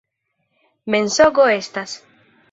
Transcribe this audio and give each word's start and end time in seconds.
Mensogo 0.95 1.45
estas! 1.57 1.93